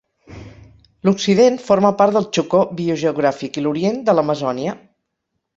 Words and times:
L'occident 1.09 1.59
forma 1.67 1.91
part 2.01 2.17
del 2.17 2.27
Chocó 2.37 2.63
biogeogràfic 2.81 3.63
i 3.63 3.67
l'orient 3.67 4.03
de 4.09 4.17
l'Amazònia. 4.19 4.79